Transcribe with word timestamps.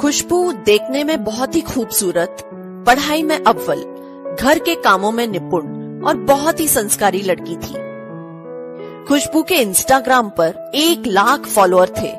खुशबू 0.00 0.52
देखने 0.52 1.04
में 1.04 1.24
बहुत 1.24 1.54
ही 1.54 1.60
खूबसूरत, 1.60 2.36
पढ़ाई 2.86 3.22
में 3.22 3.38
अव्वल, 3.38 3.82
घर 4.40 4.58
के 4.58 4.74
कामों 4.74 5.12
में 5.12 5.26
निपुण 5.26 5.66
और 6.04 6.16
बहुत 6.16 6.60
ही 6.60 6.68
संस्कारी 6.68 7.20
लड़की 7.22 7.56
थी। 7.56 7.82
खुशबू 9.08 9.42
के 9.42 9.54
इंस्टाग्राम 9.54 10.28
पर 10.28 10.72
एक 10.74 11.06
लाख 11.06 11.46
फॉलोअर 11.46 11.88
थे। 11.88 12.12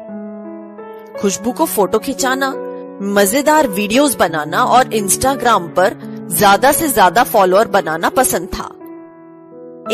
खुशबू 1.19 1.51
को 1.51 1.65
फ़ोटो 1.65 1.99
खिंचाना, 1.99 2.53
मज़ेदार 3.01 3.67
वीडियोस 3.67 4.15
बनाना 4.15 4.63
और 4.65 4.94
इंस्टाग्राम 4.94 5.67
पर 5.67 5.97
ज़्यादा 6.29 6.71
से 6.71 6.87
ज़्यादा 6.87 7.23
फॉलोअर 7.23 7.67
बनाना 7.67 8.10
पसंद 8.10 8.47
था। 8.47 8.69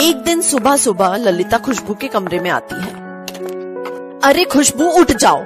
एक 0.04 0.21
दिन 0.25 0.41
सुबह 0.41 0.75
सुबह 0.77 1.16
ललिता 1.16 1.57
खुशबू 1.57 1.93
के 1.93 2.07
कमरे 2.07 2.39
में 2.39 2.50
आती 2.50 2.75
है। 2.75 3.00
अरे 4.23 4.43
खुशबू, 4.43 4.84
उठ 4.84 5.11
जाओ। 5.11 5.43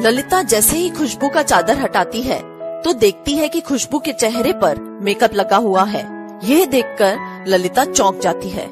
ललिता 0.00 0.42
जैसे 0.42 0.76
ही 0.76 0.88
खुशबू 0.90 1.28
का 1.28 1.42
चादर 1.42 1.78
हटाती 1.78 2.20
है 2.22 2.40
तो 2.82 2.92
देखती 2.92 3.32
है 3.34 3.48
कि 3.48 3.60
खुशबू 3.60 3.98
के 3.98 4.12
चेहरे 4.12 4.52
पर 4.52 4.78
मेकअप 5.02 5.32
लगा 5.34 5.56
हुआ 5.56 5.84
है। 5.84 6.02
यह 6.44 6.64
देखकर 6.66 7.44
ललिता 7.48 7.84
चौंक 7.84 8.18
जाती 8.20 8.48
है। 8.48 8.66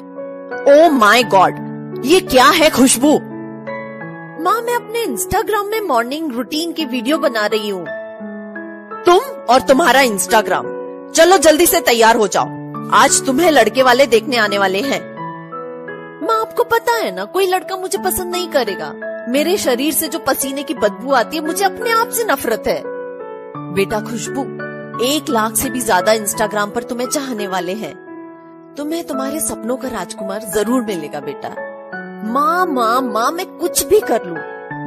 ओ 0.69 0.89
माय 0.89 1.23
गॉड 1.23 2.05
ये 2.05 2.19
क्या 2.19 2.45
है 2.49 2.69
खुशबू? 2.69 3.11
माँ, 4.43 4.61
मैं 4.61 4.75
अपने 4.75 5.03
इंस्टाग्राम 5.03 5.65
में 5.65 5.79
मॉर्निंग 5.81 6.31
रूटीन 6.31 6.71
की 6.71 6.85
वीडियो 6.85 7.17
बना 7.17 7.45
रही 7.45 7.69
हूँ। 7.69 7.85
तुम 9.05 9.19
और 9.49 9.61
तुम्हारा 9.61 10.01
इंस्टाग्राम 10.01 10.65
चलो 11.11 11.37
जल्दी 11.39 11.65
से 11.65 11.81
तैयार 11.81 12.15
हो 12.15 12.27
जाओ। 12.27 12.89
आज 12.93 13.21
तुम्हें 13.25 13.51
लड़के 13.51 13.83
वाले 13.83 14.05
देखने 14.05 14.37
आने 14.37 14.57
वाले 14.57 14.81
हैं। 14.81 15.01
माँ, 16.27 16.39
आपको 16.41 16.63
पता 16.63 16.95
है 16.95 17.15
ना, 17.15 17.25
कोई 17.25 17.47
लड़का 17.47 17.77
मुझे 17.77 17.97
पसंद 17.97 18.31
नहीं 18.31 18.47
करेगा। 18.49 18.93
मेरे 19.27 19.57
शरीर 19.57 19.93
से 19.93 20.07
जो 20.07 20.19
पसीने 20.19 20.63
की 20.63 20.73
बदबू 20.73 21.11
आती 21.11 21.37
है, 21.37 21.45
मुझे 21.45 21.65
अपने 21.65 21.91
आप 21.91 22.09
से 22.09 22.23
नफरत 22.23 22.63
है। 22.67 22.81
बेटा, 23.73 23.99
खुशबू, 23.99 24.41
एक 25.05 25.29
लाख 25.29 25.55
से 25.55 25.69
भी 25.69 25.79
ज़्यादा 25.79 26.11
इंस्टाग्राम 26.11 26.69
पर 26.69 26.83
तुम्हें 26.83 27.07
चाहने 27.07 27.47
वाले 27.47 27.73
हैं। 27.73 27.93
तुम्हें 28.77 29.03
तुम्हारे 29.03 29.39
सपनों 29.39 29.77
का 29.77 29.87
राजकुमार 29.87 30.41
ज़रूर 30.55 30.81
मिलेगा, 30.81 31.19
बेटा। 31.19 31.49
माँ 32.33 32.65
माँ 32.65 33.01
माँ, 33.01 33.31
मैं 33.31 33.45
कुछ 33.45 33.85
भी 33.85 33.99
कर 33.99 34.25
लू, 34.25 34.35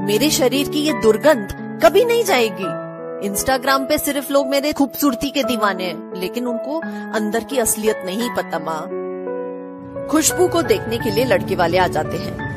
मेरे 0.07 0.31
शरीर 0.31 0.69
की 0.69 0.81
ये 0.81 0.93
दुर्गंध 0.93 1.81
कभी 1.85 2.05
नहीं 2.05 2.25
जाएगी। 2.25 3.27
इंस्टाग्राम 3.27 3.85
पे 3.85 3.99
सिर्फ़ 3.99 4.33
लोग 4.33 4.49
मेरे 4.49 4.73
खूबसूरती 4.73 5.31
के 5.31 5.43
दीवाने 5.43 5.85
हैं, 5.85 6.21
लेकिन 6.21 6.47
उनको 6.47 6.81
अंदर 7.15 7.45
की 7.45 7.59
असलियत 7.59 8.03
नहीं 8.07 8.31
पता, 8.37 8.59
माँ। 8.59 10.07
खुशबू 10.09 10.49
को 10.49 10.63
देखने 10.63 10.99
के 10.99 11.11
लिए 11.11 11.25
लड़के 11.25 11.57
वाले 11.57 11.79
आ 11.79 11.87
जाते 11.87 12.17
हैं। 12.17 12.50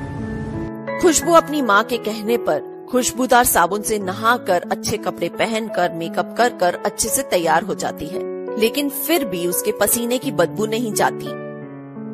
खुशबू 1.03 1.31
अपनी 1.31 1.61
माँ 1.61 1.83
के 1.83 1.97
कहने 1.97 2.37
पर 2.37 2.87
खुशबूदार 2.91 3.43
साबुन 3.43 3.81
से 3.81 3.99
नहाकर 3.99 4.63
अच्छे 4.71 4.97
कपड़े 4.97 5.29
पहनकर 5.29 5.91
मेकअप 5.93 6.35
कर 6.37 6.49
कर 6.49 6.77
अच्छे 6.85 7.09
से 7.09 7.21
तैयार 7.21 7.63
हो 7.63 7.75
जाती 7.75 8.05
है। 8.05 8.19
लेकिन 8.59 8.89
फिर 8.89 9.25
भी 9.25 9.47
उसके 9.47 9.71
पसीने 9.71 10.17
की 10.17 10.31
बदबू 10.31 10.65
नहीं 10.65 10.93
जाती। 10.93 11.25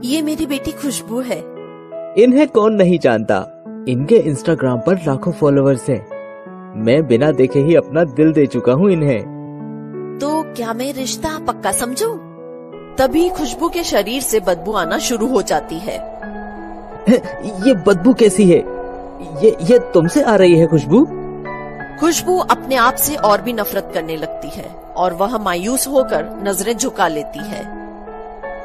ये 0.07 0.21
मेरी 0.21 0.45
बेटी 0.45 0.71
खुशबू 0.71 1.19
है। 1.19 1.39
इन्हें 2.23 2.47
कौन 2.47 2.73
नहीं 2.73 2.99
जानता? 2.99 3.63
इनके 3.87 4.15
इंस्टाग्राम 4.15 4.77
पर 4.77 4.95
लाखों 4.95 5.31
फॉलोअर्स 5.31 5.89
हैं। 5.89 6.07
मैं 6.83 7.07
बिना 7.07 7.31
देखे 7.31 7.59
ही 7.59 7.75
अपना 7.75 8.03
दिल 8.03 8.33
दे 8.33 8.45
चुका 8.45 8.73
हूँ 8.73 8.91
इन्हें। 8.91 9.21
तो 10.21 10.43
क्या 10.43 10.73
मैं 10.73 10.93
रिश्ता 10.93 11.39
पक्का 11.39 11.71
समझूं? 11.71 12.17
तभी 12.95 13.29
खुशबू 13.29 13.69
के 13.69 13.83
शरीर 13.83 14.21
से 14.21 14.39
बदबू 14.39 14.71
आना 14.71 14.97
शुरू 14.97 15.27
हो 15.27 15.41
जाती 15.41 15.79
है। 15.79 16.19
ये 17.67 17.73
बदबू 17.73 18.13
कैसी 18.13 18.49
है? 18.49 18.68
ये 19.43 19.55
ये 19.61 19.79
तुमसे 19.79 20.21
आ 20.21 20.35
रही 20.35 20.55
है 20.55 20.67
खुशबू? 20.67 21.05
खुशबू 21.99 22.37
अपने 22.39 22.75
आप 22.75 22.95
से 22.95 23.15
और 23.15 23.41
भी 23.41 23.53
नफरत 23.53 23.91
करने 23.93 24.15
लगती 24.17 24.49
है 24.49 24.69
और 24.97 25.13
वह 25.13 25.37
मायूस 25.37 25.87
होकर 25.87 26.25
नज़रें 26.43 26.77
झुका 26.77 27.07
लेती 27.07 27.39
है। 27.39 27.63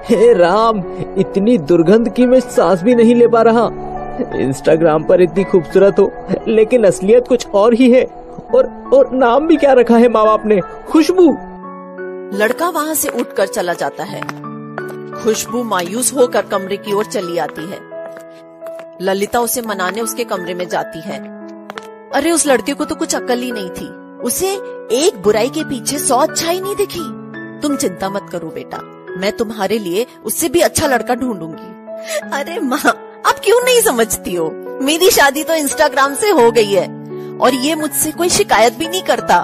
हे 0.05 0.33
राम 0.33 0.83
इतनी 1.19 1.59
दुर्गंध 1.59 2.09
की 2.09 2.27
मैं 2.27 2.41
सांस 2.41 2.83
भी 2.83 2.95
नहीं 2.95 3.15
ले 3.15 3.29
पा 3.29 3.43
रहा। 3.43 3.69
इंस्टाग्राम 4.35 5.05
पर 5.05 5.21
इतनी 5.21 5.45
खूबसूरत 5.45 5.99
हो 5.99 6.11
लेकिन 6.49 6.85
असलियत 6.85 7.29
कुछ 7.29 7.47
और 7.47 7.75
ही 7.75 7.91
है। 7.91 8.05
और 8.55 8.91
और 8.95 9.11
नाम 9.13 9.47
भी 9.47 9.57
क्या 9.57 9.73
रखा 9.73 9.97
है 9.97 10.09
माँ 10.09 10.25
बाप 10.25 10.47
ने? 10.47 10.61
खुशबू! 10.61 11.31
लड़का 12.39 12.69
वहाँ 12.69 12.95
से 12.95 13.09
उठकर 13.09 13.47
चला 13.47 13.73
जाता 13.73 14.05
है। 14.05 14.23
खुशबू 15.23 15.63
मायूस 15.63 16.15
होकर 16.15 16.43
कमरे 16.43 16.77
की 16.77 16.93
ओर 16.93 17.05
चली 17.05 17.39
आती 17.39 17.63
है। 17.63 17.94
ललिता 19.03 19.41
उसे 19.41 19.63
मनाने 19.63 20.01
उसके 20.01 20.25
कमरे 20.25 20.55
में 20.55 20.69
जाती 20.69 21.01
है। 21.01 21.19
अरे, 22.11 22.31
उस 22.31 22.47
लड़के 22.47 22.73
को 22.75 22.85
तो 22.85 22.95
कुछ 22.95 23.15
अकल 23.15 23.39
ही 23.39 23.53
नहीं 23.53 23.71
थी। 23.71 23.89
उसे 24.23 24.51
एक 24.93 25.23
बुराई 25.23 25.49
के 25.49 25.65
पीछे 25.65 25.99
सौ 25.99 26.17
अच्छाई 26.17 26.61
नहीं 26.61 26.77
दिखी। 26.77 27.61
तुम 27.63 27.77
चिंता 27.77 28.11
मत 28.11 28.29
करो 28.33 28.49
बेटा, 28.49 28.79
मैं 29.19 29.37
तुम्हारे 29.37 29.79
लिए 29.79 30.07
उससे 30.25 30.49
भी 30.49 30.61
अच्छा 30.61 30.87
लड़का 30.87 31.15
ढूंढूँगी। 31.15 32.31
अरे 32.33 32.59
माँ, 32.61 32.89
आप 33.27 33.41
क्यों 33.45 33.61
नहीं 33.65 33.81
समझती 33.81 34.35
हो? 34.35 34.51
मेरी 34.83 35.11
शादी 35.11 35.45
तो 35.45 35.55
इंस्टाग्राम 35.55 36.15
से 36.15 36.31
हो 36.31 36.51
गई 36.51 36.73
है, 36.73 36.87
और 37.39 37.55
ये 37.55 37.75
मुझसे 37.75 38.13
कोई 38.13 38.29
शिकायत 38.29 38.73
भी 38.73 38.89
नहीं 38.89 39.03
करता। 39.03 39.43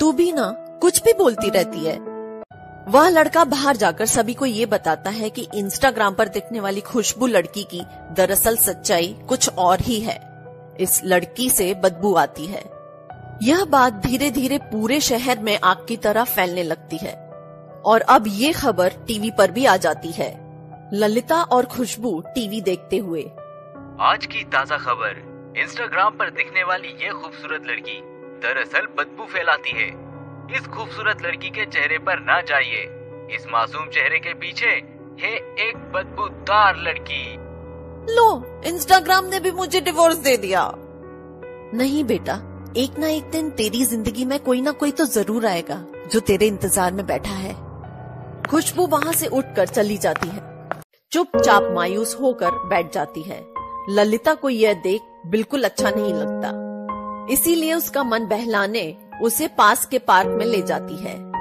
तू 0.00 0.12
भी 0.12 0.32
ना, 0.32 0.48
कुछ 0.80 1.02
भी 1.02 1.12
बोलती 1.12 1.50
रहती 1.50 1.84
है। 1.84 2.11
वह 2.88 3.08
लड़का 3.08 3.44
बाहर 3.44 3.76
जाकर 3.76 4.06
सभी 4.06 4.34
को 4.34 4.46
ये 4.46 4.66
बताता 4.66 5.10
है 5.10 5.30
कि 5.30 5.46
इंस्टाग्राम 5.54 6.14
पर 6.14 6.28
दिखने 6.28 6.60
वाली 6.60 6.80
खुशबू 6.80 7.26
लड़की 7.26 7.62
की 7.64 7.82
दरअसल 8.12 8.56
सच्चाई 8.56 9.16
कुछ 9.28 9.48
और 9.48 9.80
ही 9.80 10.00
है। 10.00 10.20
इस 10.80 11.00
लड़की 11.04 11.50
से 11.50 11.74
बदबू 11.74 12.14
आती 12.14 12.46
है। 12.46 12.62
यह 13.42 13.64
बात 13.64 13.92
धीरे 13.92 14.30
धीरे 14.30 14.58
पूरे 14.58 15.00
शहर 15.00 15.38
में 15.38 15.58
आग 15.64 15.86
की 15.88 15.96
तरह 15.96 16.24
फैलने 16.24 16.62
लगती 16.62 16.96
है। 16.96 17.14
और 17.84 18.00
अब 18.00 18.24
ये 18.28 18.52
खबर 18.52 18.92
टीवी 19.06 19.30
पर 19.30 19.50
भी 19.50 19.64
आ 19.64 19.76
जाती 19.76 20.10
है। 20.10 20.30
ललिता 20.94 21.42
और 21.42 21.66
खुशबू 21.66 22.20
टीवी 22.26 22.60
देखते 22.60 22.98
हुए। 22.98 23.22
आज 24.00 24.26
की 24.26 24.44
ताज़ा 24.44 24.76
खबर 24.76 25.54
इंस्टाग्राम 25.58 26.16
पर 26.16 26.30
दिखने 26.30 26.64
वाली 26.64 26.88
ये 26.88 27.10
खूबसूरत 27.12 27.66
लड़की 27.66 28.00
दरअसल 28.42 28.86
बदबू 28.98 29.24
फैलाती 29.24 29.70
है। 29.70 30.11
इस 30.52 30.66
खूबसूरत 30.66 31.22
लड़की 31.22 31.48
के 31.50 31.64
चेहरे 31.66 31.98
पर 31.98 32.20
ना 32.20 32.40
जाइए। 32.40 32.80
इस 33.36 33.46
मासूम 33.52 33.86
चेहरे 33.88 34.18
के 34.18 34.32
पीछे 34.34 34.70
है 35.20 35.34
एक 35.66 35.76
बदबूदार 35.94 36.76
लड़की। 36.78 37.24
लो 38.08 38.26
इंस्टाग्राम 38.66 39.24
ने 39.24 39.40
भी 39.40 39.50
मुझे 39.50 39.80
डिवोर्स 39.80 40.16
दे 40.18 40.36
दिया। 40.36 40.64
नहीं 41.74 42.02
बेटा 42.04 42.34
एक 42.76 42.98
ना 42.98 43.08
एक 43.08 43.30
दिन 43.30 43.50
तेरी 43.50 43.84
ज़िंदगी 43.84 44.24
में 44.24 44.38
कोई 44.40 44.60
ना 44.60 44.70
कोई 44.72 44.90
तो 44.90 45.04
ज़रूर 45.06 45.46
आएगा 45.46 45.84
जो 46.12 46.20
तेरे 46.20 46.46
इंतज़ार 46.46 46.92
में 46.92 47.06
बैठा 47.06 47.34
है। 47.34 47.54
खुशबू 48.50 48.86
वहाँ 48.86 49.12
से 49.12 49.26
उठकर 49.28 49.66
चली 49.68 49.96
जाती 49.98 50.28
है। 50.28 50.80
चुपचाप 51.12 51.70
मायूस 51.74 52.16
होकर 52.20 52.50
बैठ 52.68 52.92
जाती 52.92 53.22
है। 53.22 53.40
ललिता 53.90 54.34
को 54.34 54.50
यह 54.50 54.74
देख 54.82 55.02
बिल्कुल 55.26 55.64
अच्छा 55.64 55.90
नहीं 55.90 56.12
लगता। 56.14 57.32
इसीलिए 57.32 57.74
उसका 57.74 58.02
मन 58.04 58.26
बहलाने 58.26 58.84
उसे 59.22 59.48
पास 59.48 59.84
के 59.86 59.98
पार्क 59.98 60.28
में 60.28 60.46
ले 60.46 60.62
जाती 60.62 60.96
है। 60.96 61.32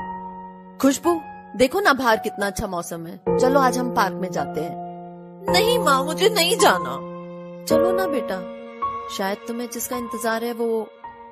खुशबू, 0.77 1.21
देखो 1.55 1.79
ना 1.79 1.93
बाहर 1.93 2.17
कितना 2.17 2.47
अच्छा 2.47 2.67
मौसम 2.67 3.05
है। 3.07 3.39
चलो 3.39 3.59
आज 3.59 3.77
हम 3.77 3.95
पार्क 3.95 4.13
में 4.13 4.31
जाते 4.31 4.61
हैं। 4.61 5.51
नहीं 5.53 5.79
माँ, 5.79 6.03
मुझे 6.03 6.29
नहीं 6.29 6.57
जाना। 6.57 6.95
चलो 7.65 7.91
ना 7.91 8.05
बेटा। 8.07 8.39
शायद 9.17 9.37
तुम्हें 9.47 9.69
जिसका 9.73 9.97
इंतज़ार 9.97 10.43
है 10.43 10.53
वो 10.53 10.87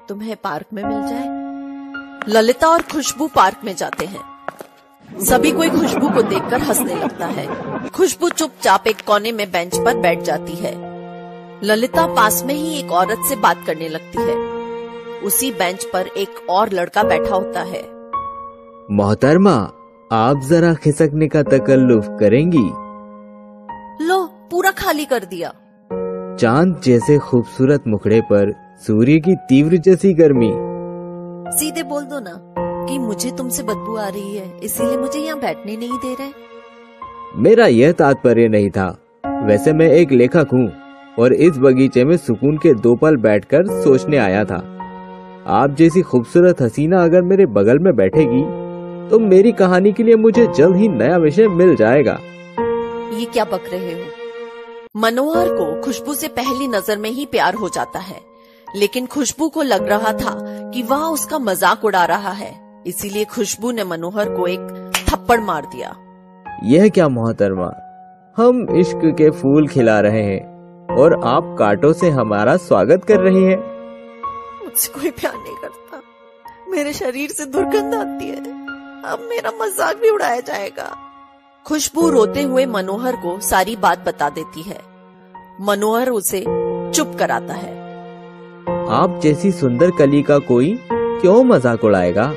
तुम्हें 0.10 0.36
पार्क 0.36 0.66
में 0.74 0.84
मिल 0.84 1.08
जाए। 1.08 2.34
ललिता 2.34 2.68
और 2.68 2.82
खुशबू 2.82 3.28
पार्क 3.28 3.62
में 3.64 3.76
जाते 3.76 4.06
हैं। 4.06 5.26
सभी 5.26 5.52
कोई 5.52 5.70
खुशबू 5.70 6.10
को 6.10 6.22
देखकर 6.22 6.62
हंसने 6.62 6.96
लगता 6.96 7.26
है। 7.26 7.90
खुशबू 7.90 8.30
चुपचाप 8.30 8.88
एक 8.88 9.06
कोने 9.08 9.32
में 9.32 9.52
बेंच 9.52 9.78
पर 9.78 9.98
बैठ 9.98 10.22
जाती 10.22 10.56
है। 10.56 10.74
ललिता 11.64 12.08
पास 12.08 12.44
में 12.44 12.54
ही 12.54 12.80
एक 12.80 12.92
औरत 12.92 13.30
से 13.30 13.36
बात 13.36 13.64
करने 13.68 13.90
लगती 13.90 14.22
है। 14.22 14.59
उसी 15.24 15.52
बेंच 15.52 15.84
पर 15.84 16.08
एक 16.18 16.50
और 16.50 16.70
लड़का 16.74 17.04
बैठा 17.04 17.36
होता 17.36 17.62
है। 17.62 17.82
मोहतरमा 18.92 19.56
आप 20.12 20.42
जरा 20.50 20.74
खिसकने 20.74 21.28
का 21.28 21.44
तकल्लुफ 21.44 22.08
करेंगी? 22.20 22.68
लो 24.08 24.26
पूरा 24.52 24.72
खाली 24.72 25.06
कर 25.06 25.26
दिया। 25.26 25.50
चाँद 26.40 26.82
जैसे 26.84 27.18
खूबसूरत 27.18 27.84
मुखड़े 27.88 28.22
पर 28.22 28.54
सूर्य 28.88 29.20
की 29.20 29.36
तीव्र 29.36 29.78
जैसी 29.78 30.14
गर्मी। 30.14 30.52
सीधे 31.60 31.84
बोल 31.84 32.04
दो 32.04 32.20
ना 32.20 32.56
कि 32.90 33.00
मुझे 33.00 33.32
तुमसे 33.32 33.64
बदबू 33.64 33.96
आ 33.96 34.08
रही 34.08 34.38
है 34.38 34.60
इसीलिए 34.64 34.98
मुझे 34.98 35.20
यहाँ 35.20 35.40
बैठने 35.40 35.78
नहीं 35.78 35.98
दे 35.98 36.14
रहे। 36.14 36.32
मेरा 37.36 37.68
यह 37.68 37.92
तात्पर्य 37.92 38.48
नहीं 38.48 38.70
था। 38.70 38.88
वैसे 39.44 39.74
मैं 39.74 39.90
एक 39.90 40.12
लेखक 40.12 40.48
हूँ 40.54 40.72
और 41.20 41.34
इस 41.34 41.58
बगीचे 41.58 42.06
में 42.06 42.18
सुकून 42.18 42.58
के 42.58 42.74
दो 42.74 42.96
पल 42.96 43.18
बैठकर 43.18 43.66
सोचने 43.84 44.18
आया 44.18 44.44
था। 44.46 44.79
आप 45.50 45.76
जैसी 45.76 46.02
खूबसूरत 46.02 46.62
हसीना 46.62 47.02
अगर 47.04 47.22
मेरे 47.22 47.46
बगल 47.46 47.80
में 47.80 47.96
बैठेगी 47.96 48.42
तो 49.10 49.20
मेरी 49.20 49.52
कहानी 49.52 49.92
के 49.92 50.04
लिए 50.04 50.16
मुझे 50.16 50.46
जल्द 50.48 50.76
ही 50.76 50.88
नया 50.88 51.16
विषय 51.18 51.48
मिल 51.50 51.76
जाएगा। 51.76 52.18
ये 53.14 53.26
क्या 53.26 53.46
बक 53.46 53.64
रहे 53.72 53.94
हो? 53.94 54.06
मनोहर 54.96 55.48
को 55.50 55.82
खुशबू 55.82 56.14
से 56.14 56.28
पहली 56.28 56.68
नज़र 56.68 56.98
में 56.98 57.10
ही 57.10 57.26
प्यार 57.26 57.56
हो 57.56 57.70
जाता 57.70 58.00
है 58.00 58.20
लेकिन 58.68 59.06
खुशबू 59.06 59.48
को 59.50 59.62
लग 59.62 59.88
रहा 59.88 60.12
था 60.14 60.36
कि 60.74 60.84
वह 60.84 61.06
उसका 61.06 61.40
मज़ाक 61.40 61.86
उड़ा 61.86 62.06
रहा 62.06 62.32
है 62.34 62.52
इसीलिए 62.88 63.26
खुशबू 63.26 63.72
ने 63.72 63.84
मनोहर 63.84 64.30
को 64.30 64.48
एक 64.48 64.94
थप्पड़ 65.10 65.40
मार 65.40 65.66
दिया। 65.66 65.96
यह 66.66 66.88
क्या 66.90 67.08
मोहतरमा 67.10 67.72
हम 68.38 68.66
इश्क 68.78 69.02
के 69.18 69.30
फूल 69.32 69.68
खिला 69.68 70.00
रहे 70.00 70.24
हैं 70.24 70.96
और 70.98 71.20
आप 71.26 71.56
कांटों 71.60 71.94
से 71.94 72.10
हमारा 72.12 72.56
स्वागत 72.60 73.04
कर 73.04 73.20
रही 73.20 73.44
हैं। 73.44 73.79
मुझसे 74.70 74.92
कोई 74.94 75.10
प्यार 75.12 75.34
नहीं 75.34 75.56
करता। 75.56 76.02
मेरे 76.72 76.92
शरीर 76.94 77.30
से 77.30 77.46
दुर्गंध 77.46 77.94
आती 77.96 78.26
है। 78.26 78.42
अब 79.04 79.20
मेरा 79.30 79.52
मज़ाक 79.62 79.98
भी 79.98 80.10
उड़ाया 80.10 80.40
जाएगा। 80.40 80.86
खुशबू 81.66 82.10
रोते 82.10 82.42
हुए 82.44 82.66
मनोहर 82.66 83.16
को 83.16 83.40
सारी 83.40 83.76
बात 83.76 84.06
बता 84.08 84.30
देती 84.30 84.62
है। 84.62 84.78
मनोहर 85.62 86.10
उसे 86.10 86.44
चुप 86.96 87.16
कराता 87.20 87.54
है। 87.54 87.74
आप 88.92 89.20
जैसी 89.24 89.52
सुंदर 89.52 89.92
कली 89.92 90.22
का 90.22 90.38
कोई 90.44 90.78
क्यों 90.92 91.44
मज़ाक 91.44 91.84
उड़ाएगा? 91.84 92.32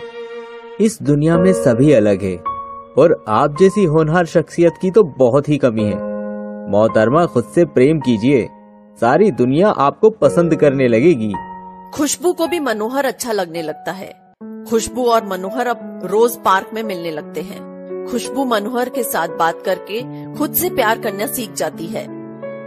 इस 0.81 0.99
दुनिया 1.03 1.39
में 1.39 1.53
सभी 1.53 1.93
अलग 1.93 2.23
है, 2.23 2.37
और 2.99 3.25
आप 3.29 3.57
जैसी 3.59 3.85
होनहार 3.85 4.27
शख्सियत 4.27 4.79
की 4.83 4.91
तो 4.91 5.03
बहुत 5.19 5.49
ही 5.49 5.59
कमी 5.59 5.85
है। 5.85 6.01
मोहतरमा, 6.71 7.27
खुद 7.27 7.53
से 7.55 7.65
प्रेम 7.69 8.01
कीजिए। 8.01 8.49
सारी 8.99 9.31
दुनिया 9.31 9.69
आपको 9.69 10.11
पसंद 10.11 10.57
करने 10.57 10.89
लगेगी। 10.89 11.35
खुशबू 11.95 12.33
को 12.33 12.47
भी 12.47 12.61
मनोहर 12.61 13.05
अच्छा 13.05 13.33
लगने 13.33 13.63
लगता 13.63 13.93
है। 13.93 14.35
खुशबू 14.69 15.05
और 15.05 15.25
मनोहर 15.27 15.67
अब 15.67 16.01
रोज 16.05 16.37
पार्क 16.37 16.71
में 16.75 16.83
मिलने 16.83 17.11
लगते 17.11 17.41
हैं। 17.41 18.07
खुशबू 18.11 18.45
मनोहर 18.45 18.89
के 18.89 19.03
साथ 19.03 19.29
बात 19.29 19.61
करके 19.65 20.01
खुद 20.35 20.55
से 20.55 20.71
प्यार 20.71 20.99
करना 20.99 21.27
सीख 21.27 21.53
जाती 21.53 21.87
है। 21.87 22.03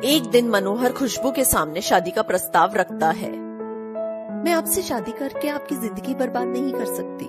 एक 0.06 0.30
दिन 0.32 0.50
मनोहर 0.50 0.92
खुशबू 0.92 1.32
के 1.32 1.46
सामने 1.46 1.82
शादी 1.82 2.12
का 2.12 2.22
प्रस्ताव 2.22 2.76
रखता 2.76 3.10
है। 3.10 3.32
मैं 4.44 4.52
आपसे 4.52 4.82
शादी 4.82 5.12
करके 5.12 5.48
आपकी 5.48 5.76
ज़िंदगी 5.76 6.14
बर्बाद 6.14 6.48
नहीं 6.48 6.74
कर 6.74 6.86
सकती। 6.86 7.26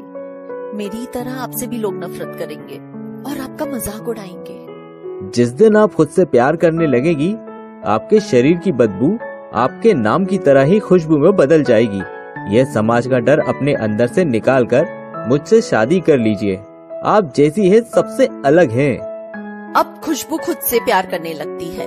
मेरी 0.77 1.07
तरह 1.07 1.41
आपसे 1.41 1.67
भी 1.67 1.79
लोग 1.79 1.95
नफरत 1.95 2.39
करेंगे 2.39 2.77
और 3.31 3.41
आपका 3.41 3.67
मज़ाक 3.67 4.09
उड़ाएँगे। 4.09 5.31
जिस 5.31 5.49
दिन 5.49 5.77
आप 5.77 5.95
खुद 5.95 6.09
से 6.09 6.25
प्यार 6.25 6.57
करने 6.57 6.87
लगेगी, 6.87 7.33
आपके 7.87 8.21
शरीर 8.21 8.59
की 8.59 8.73
बदबू 8.73 9.19
आपके 9.55 9.95
नाम 9.95 10.25
की 10.25 10.39
तरह 10.39 10.63
ही 10.63 10.79
खुशबू 10.79 11.19
में 11.19 11.37
बदल 11.37 11.63
जाएगी। 11.63 12.03
यह 12.57 12.73
समाज 12.73 13.07
का 13.07 13.19
डर 13.19 13.39
अपने 13.39 13.75
अंदर 13.75 14.07
से 14.07 14.25
निकाल 14.25 14.67
कर 14.67 14.87
मुझसे 15.29 15.61
शादी 15.63 16.01
कर 16.01 16.19
लीजिए। 16.19 16.57
आप 17.05 17.33
जैसी 17.37 17.69
है, 17.69 17.81
सबसे 17.81 18.27
अलग 18.27 18.71
हैं। 18.71 18.99
अब 19.77 20.01
खुशबू 20.05 20.37
खुद 20.37 20.57
से 20.57 20.79
प्यार 20.79 21.07
करने 21.07 21.33
लगती 21.33 21.65
है 21.65 21.87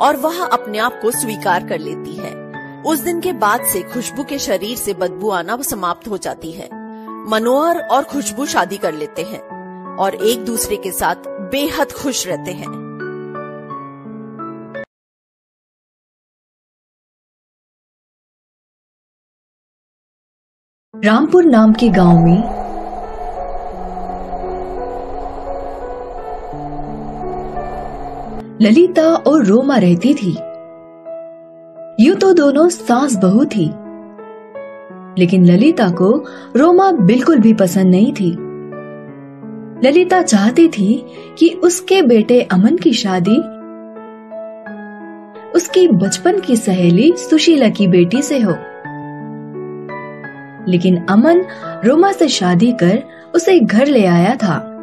और 0.00 0.16
वह 0.16 0.44
अपने 0.44 0.78
आप 0.78 0.98
को 1.02 1.10
स्वीकार 1.10 1.66
कर 1.66 1.78
लेती 1.78 2.16
है। 2.16 2.52
उस 2.82 2.98
दिन 2.98 3.20
के 3.20 3.32
बाद 3.32 3.60
से 3.60 3.82
खुशबू 3.82 4.22
के 4.22 4.38
शरीर 4.38 4.76
से 4.76 4.94
बदबू 4.94 5.30
आना 5.30 5.56
समाप्त 5.62 6.08
हो 6.08 6.18
जाती 6.18 6.50
है। 6.50 6.68
मनोहर 7.30 7.78
और 7.78 8.02
खुशबू 8.02 8.46
शादी 8.46 8.76
कर 8.76 8.94
लेते 8.94 9.22
हैं 9.22 9.40
और 9.96 10.14
एक 10.14 10.44
दूसरे 10.44 10.76
के 10.76 10.90
साथ 10.90 11.14
बेहद 11.28 11.92
खुश 11.92 12.26
रहते 12.28 12.50
हैं। 12.50 12.87
रामपुर 21.04 21.44
नाम 21.44 21.72
के 21.72 21.88
गाँव 21.88 22.18
में 22.18 22.38
ललिता 28.62 29.02
और 29.02 29.44
रोमा 29.44 29.76
रहती 29.76 30.14
थी। 30.14 30.30
यूँ 32.04 32.16
तो 32.16 32.34
दोनों 32.34 32.68
सास 32.68 33.16
बहू 33.16 33.44
थी। 33.44 33.66
लेकिन 35.18 35.46
ललिता 35.46 35.88
को 35.88 36.24
रोमा 36.56 36.92
बिल्कुल 36.92 37.38
भी 37.38 37.54
पसंद 37.54 37.86
नहीं 37.86 38.12
थी। 38.12 38.30
ललिता 39.88 40.22
चाहती 40.22 40.68
थी 40.68 41.06
कि 41.38 41.48
उसके 41.48 42.02
बेटे 42.02 42.40
अमन 42.40 42.76
की 42.76 42.92
शादी, 42.92 43.38
उसकी 45.50 45.88
बचपन 45.88 46.40
की 46.40 46.56
सहेली 46.56 47.12
सुशीला 47.16 47.68
की 47.68 47.86
बेटी 47.86 48.22
से 48.22 48.38
हो। 48.38 48.54
लेकिन 50.68 51.06
अमन 51.10 51.44
रोमा 51.84 52.12
से 52.12 52.28
शादी 52.28 52.72
कर 52.72 53.02
उसे 53.34 53.60
घर 53.60 53.86
ले 53.86 54.06
आया 54.06 54.34
था। 54.34 54.74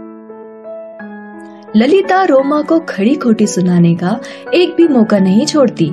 ललिता 1.75 2.23
रोमा 2.23 2.61
को 2.61 2.79
खड़ी 2.79 3.15
खोटी 3.15 3.47
सुनाने 3.47 3.95
का 3.95 4.19
एक 4.53 4.75
भी 4.77 4.87
मौका 4.87 5.19
नहीं 5.19 5.45
छोड़ती। 5.45 5.87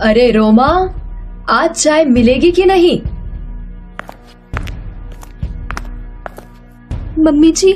अरे 0.00 0.30
रोमा 0.30 0.94
आज 1.50 1.70
चाय 1.70 2.04
मिलेगी 2.04 2.50
कि 2.52 2.64
नहीं? 2.64 3.02
मम्मी 7.24 7.52
जी 7.52 7.72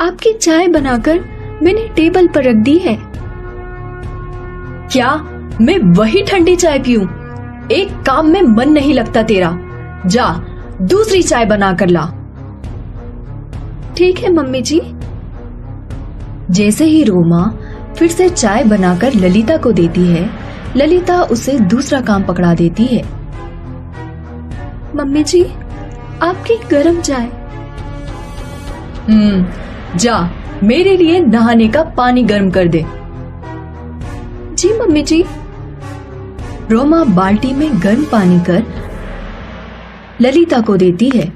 आपकी 0.00 0.32
चाय 0.32 0.68
बनाकर 0.68 1.20
मैंने 1.62 1.88
टेबल 1.88 2.28
पर 2.28 2.44
रख 2.44 2.56
दी 2.56 2.78
है। 2.78 2.96
क्या 4.92 5.14
मैं 5.60 5.78
वही 5.92 6.22
ठंडी 6.22 6.56
चाय 6.56 6.78
पीऊं? 6.78 7.06
एक 7.68 8.02
काम 8.06 8.26
में 8.26 8.42
मन 8.42 8.68
नहीं 8.68 8.94
लगता 8.94 9.22
तेरा। 9.22 9.71
जा, 10.06 10.40
दूसरी 10.82 11.22
चाय 11.22 11.44
बना 11.44 11.72
कर 11.72 11.86
ला। 11.88 12.12
ठीक 13.96 14.18
है, 14.18 14.32
मम्मी 14.32 14.62
जी। 14.62 14.80
जैसे 16.50 16.84
ही 16.84 17.04
रोमा 17.04 17.52
फिर 17.96 18.08
से 18.08 18.28
चाय 18.28 18.64
बनाकर 18.64 19.14
ललिता 19.14 19.56
को 19.56 19.72
देती 19.72 20.06
है, 20.06 20.30
ललिता 20.76 21.22
उसे 21.22 21.58
दूसरा 21.58 22.00
काम 22.00 22.22
पकड़ा 22.22 22.54
देती 22.54 22.84
है। 22.84 23.02
मम्मी 24.96 25.22
जी, 25.22 25.44
आपकी 26.22 26.68
गरम 26.70 27.00
चाय। 27.00 27.30
हम्म 29.10 29.46
जा, 29.98 30.30
मेरे 30.62 30.96
लिए 30.96 31.20
नहाने 31.20 31.68
का 31.68 31.82
पानी 31.82 32.22
गर्म 32.22 32.50
कर 32.50 32.68
दे। 32.68 32.86
जी, 34.54 34.78
मम्मी 34.78 35.02
जी। 35.02 35.24
रोमा 36.70 37.04
बाल्टी 37.04 37.52
में 37.52 37.82
गर्म 37.82 38.04
पानी 38.04 38.40
कर 38.40 38.62
ललिता 40.20 40.60
को 40.60 40.76
देती 40.76 41.10
है। 41.14 41.32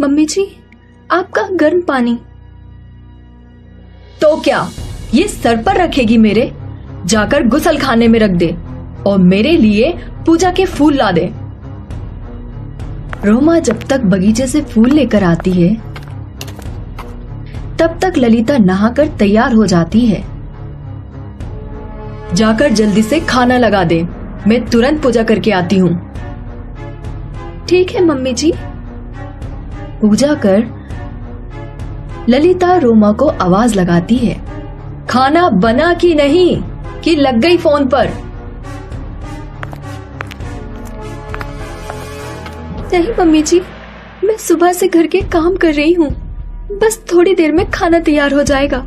मम्मी 0.00 0.24
जी, 0.24 0.46
आपका 1.10 1.42
गर्म 1.52 1.80
पानी। 1.80 2.18
तो 4.20 4.40
क्या 4.40 4.68
ये 5.14 5.28
सर 5.28 5.62
पर 5.62 5.76
रखेगी 5.76 6.16
मेरे? 6.18 6.52
जाकर 7.06 7.46
गुसल 7.46 7.78
खाने 7.78 8.08
में 8.08 8.18
रख 8.18 8.30
दे 8.30 8.56
और 9.06 9.18
मेरे 9.18 9.56
लिए 9.56 9.92
पूजा 10.26 10.50
के 10.50 10.64
फूल 10.64 10.94
ला 10.94 11.12
दे। 11.12 11.32
रोमा 13.24 13.58
जब 13.58 13.82
तक 13.82 14.00
बगीचे 14.00 14.46
से 14.46 14.62
फूल 14.62 14.90
लेकर 14.90 15.24
आती 15.24 15.52
है, 15.52 15.74
तब 17.78 17.98
तक 18.02 18.12
ललिता 18.18 18.58
नहाकर 18.58 19.08
तैयार 19.08 19.52
हो 19.52 19.66
जाती 19.66 20.06
है। 20.06 20.24
जाकर 22.34 22.72
जल्दी 22.72 23.02
से 23.02 23.20
खाना 23.20 23.58
लगा 23.58 23.84
दे। 23.84 24.02
मैं 24.46 24.64
तुरंत 24.66 25.02
पूजा 25.02 25.22
करके 25.22 25.50
आती 25.50 25.78
हूँ। 25.78 26.13
ठीक 27.68 27.90
है, 27.90 28.04
मम्मी 28.04 28.32
जी। 28.32 28.52
पूजा 30.00 30.34
कर। 30.34 30.84
ललिता 32.28 32.76
रोमा 32.76 33.12
को 33.12 33.26
आवाज़ 33.26 33.74
लगाती 33.74 34.16
है। 34.16 34.42
खाना 35.10 35.48
बना 35.48 35.94
कि 35.94 36.14
नहीं, 36.14 36.62
कि 37.00 37.16
लग 37.16 37.38
गई 37.38 37.56
फ़ोन 37.56 37.86
पर? 37.86 38.10
नहीं, 42.92 43.12
मम्मी 43.20 43.42
जी, 43.42 43.62
मैं 44.24 44.36
सुबह 44.36 44.72
से 44.72 44.88
घर 44.88 45.06
के 45.06 45.20
काम 45.20 45.56
कर 45.56 45.72
रही 45.74 45.92
हूँ। 45.92 46.10
बस 46.72 47.04
थोड़ी 47.12 47.34
देर 47.34 47.52
में 47.52 47.70
खाना 47.70 47.98
तैयार 48.00 48.34
हो 48.34 48.42
जाएगा। 48.42 48.86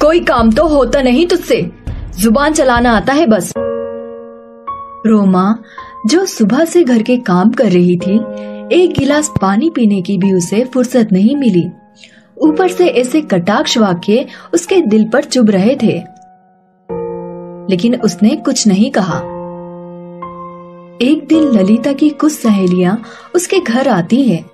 कोई 0.00 0.20
काम 0.20 0.52
तो 0.52 0.66
होता 0.66 1.02
नहीं 1.02 1.26
तुझसे। 1.26 1.70
ज़ुबान 2.18 2.52
चलाना 2.52 2.96
आता 2.96 3.12
है 3.12 3.26
बस। 3.26 3.52
रोमा 5.06 5.58
जो 6.08 6.26
सुबह 6.26 6.64
से 6.64 6.84
घर 6.84 7.02
के 7.02 7.16
काम 7.16 7.50
कर 7.50 7.64
रही 7.64 7.96
थी, 7.96 8.16
एक 8.72 8.94
गिलास 8.98 9.32
पानी 9.40 9.70
पीने 9.70 10.02
की 10.02 10.18
भी 10.18 10.32
उसे 10.32 10.64
फुर्सत 10.64 11.08
नहीं 11.12 11.36
मिली। 11.36 11.70
ऊपर 12.38 12.68
से 12.68 12.86
ऐसे 12.86 13.20
कटाक्ष 13.20 13.78
वाक्य 13.78 14.26
उसके 14.54 14.80
दिल 14.80 15.08
पर 15.08 15.24
चुभ 15.24 15.50
रहे 15.50 15.76
थे। 15.76 16.04
लेकिन 17.70 18.00
उसने 18.00 18.36
कुछ 18.36 18.66
नहीं 18.66 18.90
कहा। 18.90 19.18
एक 21.02 21.26
दिन 21.28 21.42
ललिता 21.42 21.92
की 21.92 22.10
कुछ 22.10 22.32
सहेलियाँ 22.32 23.02
उसके 23.34 23.60
घर 23.60 23.88
आती 23.88 24.22
है। 24.22 24.44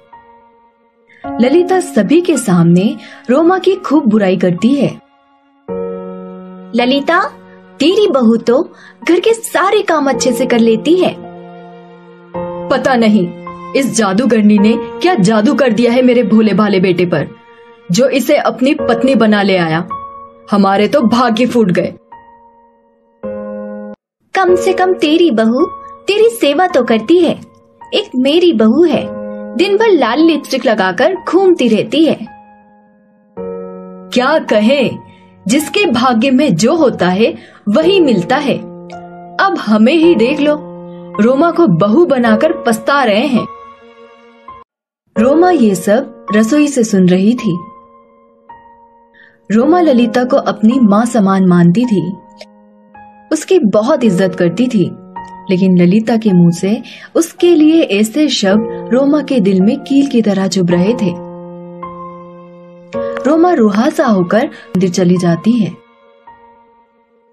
ललिता 1.26 1.80
सभी 1.80 2.20
के 2.20 2.36
सामने 2.36 2.96
रोमा 3.30 3.58
की 3.58 3.74
खूब 3.74 4.06
बुराई 4.06 4.36
करती 4.36 4.74
है। 4.74 5.00
ललिता, 6.76 7.28
तेरी 7.78 8.08
बहू 8.08 8.36
तो 8.36 8.72
घर 9.08 9.20
के 9.20 9.34
सारे 9.34 9.82
काम 9.82 10.08
अच्छे 10.08 10.32
से 10.32 10.46
कर 10.46 10.58
लेती 10.58 10.94
है। 10.94 11.23
पता 12.74 12.94
नहीं। 12.94 13.46
इस 13.76 13.96
जादूगरनी 13.96 14.58
ने 14.58 14.78
क्या 14.78 15.14
जादू 15.14 15.54
कर 15.54 15.72
दिया 15.72 15.92
है 15.92 16.02
मेरे 16.02 16.22
भोले 16.22 16.54
भाले 16.54 16.80
बेटे 16.80 17.06
पर 17.06 17.28
जो 17.92 18.08
इसे 18.08 18.36
अपनी 18.36 18.74
पत्नी 18.74 19.14
बना 19.14 19.42
ले 19.42 19.56
आया। 19.56 19.88
हमारे 20.50 20.88
तो 20.88 21.00
भाग्य 21.00 21.46
फूट 21.46 21.70
गए। 21.70 21.94
कम 24.34 24.54
से 24.54 24.72
कम 24.72 24.94
तेरी 24.94 25.30
बहू 25.30 25.66
तेरी 26.06 26.28
सेवा 26.28 26.66
तो 26.66 26.84
करती 26.84 27.18
है। 27.18 27.40
एक 27.94 28.10
मेरी 28.16 28.52
बहू 28.52 28.84
है। 28.84 29.08
दिन 29.56 29.76
भर 29.76 29.88
लाल 29.88 30.18
लिपस्टिक 30.18 30.66
लगाकर 30.66 31.14
घूमती 31.28 31.68
रहती 31.68 32.04
है। 32.04 32.18
क्या 34.14 34.38
कहे? 34.38 34.90
जिसके 35.46 35.86
भाग्य 35.86 36.30
में 36.30 36.56
जो 36.56 36.74
होता 36.74 37.08
है 37.08 37.34
वही 37.68 38.00
मिलता 38.00 38.36
है। 38.36 38.58
अब 39.36 39.54
हमें 39.60 39.94
ही 39.94 40.14
देख 40.14 40.40
लो। 40.40 40.73
रोमा 41.20 41.50
को 41.50 41.66
बहू 41.66 42.04
बनाकर 42.06 42.52
पछता 42.62 43.02
रहे 43.04 43.26
हैं। 43.26 43.46
रोमा 45.16 45.50
ये 45.50 45.74
सब 45.74 46.26
रसोई 46.34 46.66
से 46.68 46.84
सुन 46.84 47.08
रही 47.08 47.34
थी। 47.34 47.54
रोमा 49.50 49.80
ललिता 49.80 50.24
को 50.24 50.36
अपनी 50.36 50.78
माँ 50.80 51.04
समान 51.06 51.46
मानती 51.46 51.84
थी। 51.84 52.02
उसकी 53.32 53.58
बहुत 53.68 54.04
इज़्ज़त 54.04 54.34
करती 54.34 54.66
थी, 54.68 54.84
लेकिन 55.50 55.78
ललिता 55.78 56.16
के 56.16 56.32
मुँह 56.32 56.50
से 56.50 56.80
उसके 57.14 57.54
लिए 57.54 57.82
ऐसे 57.92 58.28
शब्द 58.32 58.90
रोमा 58.92 59.22
के 59.22 59.40
दिल 59.40 59.60
में 59.60 59.76
कील 59.80 60.06
की 60.06 60.22
तरह 60.22 60.48
चुभ 60.48 60.70
रहे 60.70 60.94
थे। 60.94 61.12
रोमा 63.28 63.52
रुहासा 63.52 64.06
होकर 64.06 64.46
मंदिर 64.46 64.90
चली 64.90 65.16
जाती 65.16 65.52
है। 65.52 65.70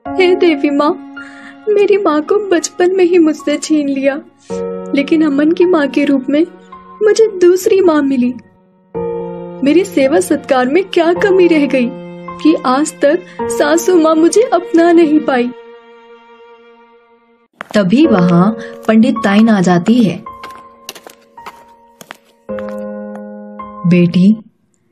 हे 0.05 0.35
देवी 0.35 0.69
माँ 0.69 1.10
मेरी 1.69 1.97
माँ 1.97 2.21
को 2.21 2.49
बचपन 2.49 2.95
में 2.95 3.03
ही 3.03 3.17
मुझसे 3.17 3.57
छीन 3.57 3.89
लिया। 3.89 4.21
लेकिन 4.95 5.25
अमन 5.25 5.51
की 5.51 5.65
माँ 5.65 5.87
के 5.87 6.05
रूप 6.05 6.25
में 6.29 6.45
मुझे 7.03 7.27
दूसरी 7.27 7.81
माँ 7.81 8.01
मिली। 8.01 8.33
मेरी 9.63 9.83
सेवा 9.83 10.19
सत्कार 10.19 10.67
में 10.67 10.83
क्या 10.83 11.13
कमी 11.13 11.47
रह 11.47 11.65
गई 11.65 11.89
कि 12.43 12.55
आज 12.65 12.93
तक 13.01 13.23
सासू 13.41 14.01
माँ 14.01 14.15
मुझे 14.15 14.41
अपना 14.41 14.91
नहीं 14.91 15.19
पाई। 15.19 15.51
तभी 17.75 18.05
वहाँ 18.05 18.57
पंडित 18.87 19.15
ताइन 19.23 19.49
आ 19.49 19.61
जाती 19.61 20.03
है। 20.03 20.23
बेटी, 23.87 24.37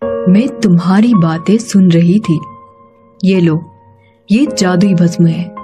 मैं 0.03 0.59
तुम्हारी 0.59 1.13
बातें 1.13 1.57
सुन 1.57 1.91
रही 1.91 2.19
थी। 2.19 2.39
ये 3.23 3.41
लो, 3.41 3.75
ये 4.31 4.47
जादुई 4.57 4.93
भस्म 4.93 5.25
है। 5.27 5.58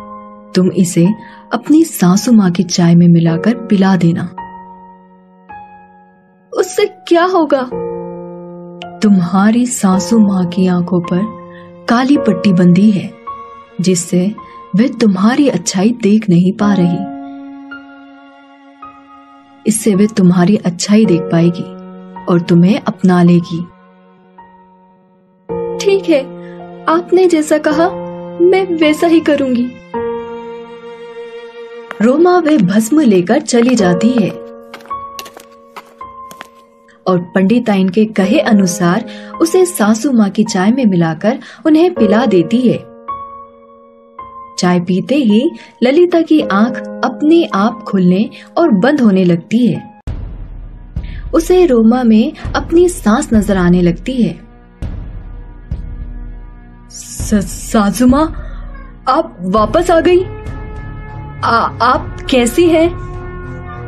तुम 0.56 0.72
इसे 0.72 1.06
अपनी 1.54 1.84
सासू 1.84 2.32
माँ 2.32 2.52
की 2.52 2.64
चाय 2.64 2.96
में 2.96 3.08
मिलाकर 3.08 3.56
पिला 3.56 3.96
देना। 3.96 4.24
उससे 6.60 6.86
क्या 6.86 7.26
होगा? 7.26 7.62
तुम्हारी 9.00 9.66
सासू 9.66 10.20
माँ 10.20 10.46
की 10.46 10.68
आँखों 10.68 11.02
पर 11.02 11.22
काली 11.90 12.18
पट्टी 12.18 12.54
बंधी 12.54 12.92
है, 12.92 13.14
जिससे 13.82 14.36
वे 14.76 14.88
तुम्हारी 14.90 15.48
अच्छाई 15.48 15.90
देख 16.04 16.30
नहीं 16.30 16.52
पा 16.52 16.74
रही। 16.80 17.16
इससे 19.68 19.96
वे 19.96 20.08
तुम्हारी 20.08 20.56
अच्छाई 20.56 21.06
देख 21.06 21.22
पाएगी 21.22 21.64
और 22.26 22.42
तुम्हें 22.42 22.82
अपना 22.82 23.24
लेगी। 23.24 23.62
ठीक 25.86 26.10
है, 26.10 26.24
आपने 26.86 27.28
जैसा 27.28 27.58
कहा, 27.58 27.90
मैं 28.42 28.78
वैसा 28.78 29.08
ही 29.08 29.20
करूँगी। 29.20 29.68
रोमा 32.02 32.38
वे 32.40 32.58
भस्म 32.58 33.00
लेकर 33.00 33.42
चली 33.42 33.76
जाती 33.76 34.10
है। 34.10 34.30
और 37.06 37.20
पंडिताइन 37.36 37.90
के 37.90 38.06
कहे 38.06 38.40
अनुसार 38.40 39.06
उसे 39.42 39.66
सासू 39.66 40.12
माँ 40.12 40.30
की 40.30 40.44
चाय 40.44 40.72
में 40.72 40.86
मिलाकर 40.86 41.40
उन्हें 41.66 41.94
पिला 41.94 42.26
देती 42.26 42.58
है। 42.58 42.78
चाय 44.60 44.80
पीते 44.80 45.16
ही 45.16 45.50
ललिता 45.84 46.22
की 46.22 46.42
आँख 46.42 46.78
अपने 47.06 47.44
आप 47.56 47.84
खुलने 47.84 48.30
और 48.58 48.72
बंद 48.72 49.02
होने 49.02 49.24
लगती 49.24 49.66
है। 49.68 50.02
उसे 51.34 51.66
रोमा 51.66 52.04
में 52.04 52.34
अपनी 52.56 52.88
सांस 52.90 53.34
नज़र 53.34 53.58
आने 53.58 53.82
लगती 53.82 54.22
है। 54.24 54.40
सासू 56.92 58.08
माँ, 58.08 58.26
आप 59.10 59.38
वापस 59.42 59.92
आ 59.92 60.00
गई? 60.00 60.24
आ, 61.44 61.58
आप 61.82 62.18
कैसी 62.30 62.68
हैं? 62.70 62.90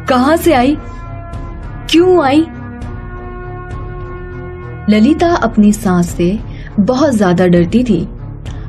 कहाँ 0.05 0.35
से 0.37 0.53
आई? 0.53 0.75
क्यों 1.91 2.23
आई? 2.23 2.41
ललिता 4.89 5.29
अपनी 5.35 5.71
सांस 5.73 6.09
से 6.09 6.39
बहुत 6.79 7.13
ज़्यादा 7.13 7.47
डरती 7.47 7.83
थी। 7.83 8.07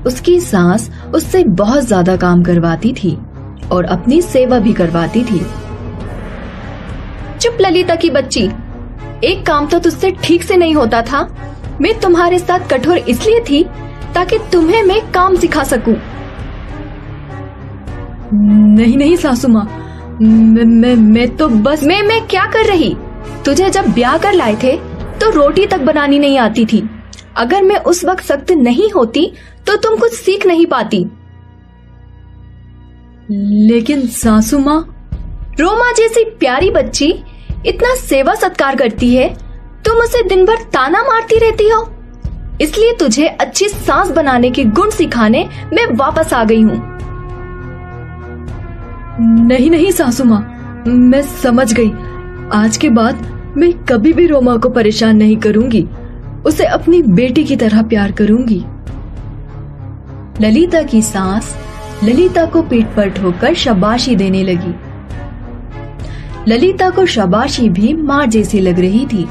उसकी 0.06 0.38
सांस 0.40 0.90
उससे 1.14 1.42
बहुत 1.44 1.85
ज़्यादा 1.85 2.16
काम 2.16 2.42
करवाती 2.42 2.92
थी 2.94 3.16
और 3.73 3.85
अपनी 3.87 4.20
सेवा 4.23 4.58
भी 4.58 4.73
करवाती 4.73 5.25
थी। 5.25 5.40
चुप 7.38 7.58
ललिता 7.61 7.94
की 7.94 8.11
बच्ची 8.11 8.44
एक 9.25 9.44
काम 9.47 9.66
तो 9.66 9.78
तुझसे 9.78 10.11
ठीक 10.25 10.42
से 10.42 10.56
नहीं 10.56 10.75
होता 10.75 11.02
था। 11.02 11.28
मैं 11.80 11.99
तुम्हारे 12.00 12.38
साथ 12.38 12.68
कठोर 12.70 12.99
इसलिए 12.99 13.40
थी 13.40 13.64
ताकि 14.14 14.38
तुम्हें 14.52 14.82
मैं 14.82 15.00
काम 15.12 15.37
सिखा 15.37 15.62
सकूँ। 15.64 15.94
नहीं 18.32 18.97
नहीं 18.97 19.16
सासू 19.16 19.49
माँ 19.49 19.64
मैं, 20.20 20.64
मैं 20.64 20.94
मैं 20.97 21.28
तो 21.37 21.49
बस 21.49 21.82
मैं 21.85 22.02
मैं 22.02 22.20
क्या 22.26 22.44
कर 22.47 22.66
रही? 22.66 22.94
तुझे 23.44 23.68
जब 23.70 23.92
ब्याह 23.94 24.16
कर 24.18 24.32
लाए 24.32 24.56
थे 24.62 24.76
तो 25.20 25.30
रोटी 25.30 25.66
तक 25.66 25.80
बनानी 25.80 26.18
नहीं 26.18 26.38
आती 26.38 26.64
थी। 26.66 26.82
अगर 27.37 27.62
मैं 27.62 27.76
उस 27.82 28.04
वक्त 28.04 28.25
सख्त 28.25 28.50
नहीं 28.52 28.90
होती 28.90 29.26
तो 29.66 29.76
तुम 29.76 29.97
कुछ 29.97 30.12
सीख 30.14 30.47
नहीं 30.47 30.66
पाती। 30.66 30.99
लेकिन 33.30 34.06
सासू 34.08 34.58
माँ 34.58 34.80
रोमा 35.61 35.90
जैसी 35.92 36.25
प्यारी 36.40 36.70
बच्ची 36.70 37.12
इतना 37.66 37.94
सेवा 37.97 38.35
सत्कार 38.35 38.76
करती 38.76 39.14
है 39.14 39.28
तुम 39.85 39.97
उसे 39.97 40.23
दिन 40.28 40.44
भर 40.47 40.62
ताना 40.73 41.02
मारती 41.02 41.38
रहती 41.38 41.68
हो। 41.68 41.87
इसलिए 42.61 42.92
तुझे 43.00 43.26
अच्छी 43.26 43.68
सांस 43.68 44.11
बनाने 44.11 44.50
के 44.50 44.64
गुण 44.66 44.90
सिखाने 44.90 45.49
मैं 45.73 45.87
वापस 45.97 46.32
आ 46.32 46.44
गई 46.44 46.62
हूँ। 46.62 46.97
नहीं 49.20 49.70
नहीं, 49.70 49.90
सासू 49.90 50.25
माँ। 50.25 50.84
मैं 50.87 51.22
समझ 51.22 51.75
गई। 51.75 51.90
आज 52.52 52.76
के 52.76 52.90
बाद 52.90 53.42
मैं 53.56 53.72
कभी 53.72 54.12
भी 54.12 54.26
रोमा 54.26 54.56
को 54.56 54.68
परेशान 54.68 55.16
नहीं 55.16 55.37
करूँगी। 55.37 55.88
उसे 56.46 56.64
अपनी 56.64 57.02
बेटी 57.02 57.44
की 57.44 57.56
तरह 57.56 57.82
प्यार 57.82 58.12
करूँगी। 58.12 58.64
ललिता 60.40 60.82
की 60.82 61.02
सांस 61.02 61.56
ललिता 62.04 62.44
को 62.44 62.62
पीठ 62.62 62.87
पर 62.87 63.10
ठोकर 63.10 63.54
शाबाशी 63.54 64.16
देने 64.16 64.42
लगी। 64.42 64.75
ललिता 66.48 66.90
को 66.90 67.06
शाबाशी 67.06 67.68
भी 67.68 67.94
माँ 67.94 68.26
जैसी 68.26 68.60
लग 68.60 68.80
रही 68.80 69.06
थी। 69.06 69.28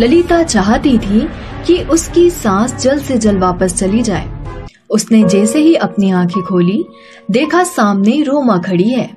ललिता 0.00 0.42
चाहती 0.42 0.98
थी 0.98 1.28
कि 1.66 1.78
उसकी 1.78 2.30
सांस 2.30 2.82
जल्द 2.82 3.02
से 3.02 3.18
जल्द 3.18 3.40
वापस 3.40 3.74
चली 3.74 4.02
जाए। 4.02 4.33
उसने 4.94 5.22
जैसे 5.22 5.58
ही 5.58 5.74
अपनी 5.74 6.10
आँखें 6.10 6.42
खोली, 6.42 6.84
देखा 7.30 7.62
सामने 7.62 8.22
रोमा 8.22 8.58
खड़ी 8.58 8.88
है। 8.88 9.16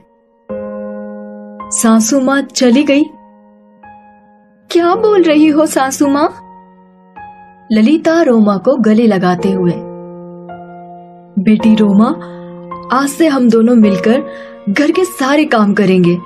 सासू 1.72 2.20
माँ 2.20 2.42
चली 2.42 2.84
गई। 2.84 3.04
क्या 4.72 4.96
बोल 4.96 5.24
रही 5.24 5.48
हो 5.48 5.66
सासू 5.66 6.08
माँ? 6.08 6.44
ललिता 7.72 8.22
रोमा 8.22 8.58
को 8.58 8.76
गले 8.76 9.08
लगाते 9.08 9.52
हुए। 9.52 9.74
बेटी 11.44 11.76
रोमा, 11.76 12.10
आज 12.98 13.10
से 13.10 13.28
हम 13.28 13.50
दोनों 13.50 13.76
मिलकर 13.76 14.24
घर 14.70 14.92
के 14.92 15.06
सारे 15.06 15.46
काम 15.46 15.74
करेंगे। 15.74 16.18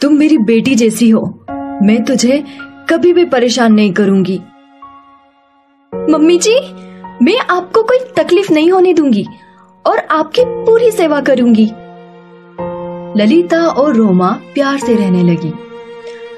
तुम 0.00 0.14
मेरी 0.14 0.38
बेटी 0.38 0.74
जैसी 0.74 1.10
हो। 1.10 1.44
मैं 1.82 2.04
तुझे 2.04 2.44
कभी 2.90 3.12
भी 3.12 3.24
परेशान 3.24 3.72
नहीं 3.72 3.92
करूँगी। 3.92 4.40
मम्मी 6.10 6.38
जी 6.38 6.87
मैं 7.22 7.38
आपको 7.50 7.82
कोई 7.82 7.98
तकलीफ़ 8.16 8.52
नहीं 8.52 8.70
होने 8.70 8.92
दूँगी 8.94 9.26
और 9.86 9.98
आपकी 9.98 10.42
पूरी 10.44 10.90
सेवा 10.90 11.20
करूँगी। 11.20 11.64
ललिता 13.20 13.66
और 13.66 13.94
रोमा 13.94 14.30
प्यार 14.54 14.78
से 14.78 14.94
रहने 14.94 15.22
लगी। 15.22 15.52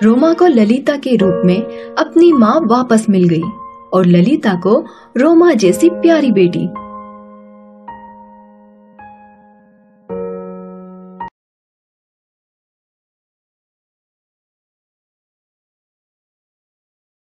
रोमा 0.02 0.32
को 0.32 0.46
ललिता 0.46 0.96
के 0.96 1.16
रूप 1.16 1.42
में 1.44 1.62
अपनी 1.94 2.32
माँ 2.32 2.60
वापस 2.64 3.06
मिल 3.10 3.28
गई 3.28 3.42
और 3.92 4.06
ललिता 4.06 4.54
को 4.54 4.84
रोमा 5.16 5.52
जैसी 5.52 5.90
प्यारी 5.90 6.32
बेटी 6.32 6.68